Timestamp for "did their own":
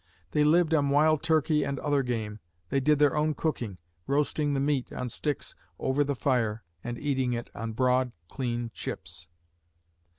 2.79-3.35